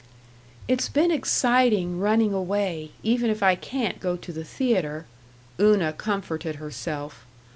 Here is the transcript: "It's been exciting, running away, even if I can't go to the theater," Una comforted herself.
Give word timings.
"It's 0.67 0.89
been 0.89 1.11
exciting, 1.11 1.99
running 1.99 2.33
away, 2.33 2.89
even 3.03 3.29
if 3.29 3.43
I 3.43 3.53
can't 3.53 3.99
go 3.99 4.15
to 4.17 4.33
the 4.33 4.43
theater," 4.43 5.05
Una 5.59 5.93
comforted 5.93 6.55
herself. 6.55 7.23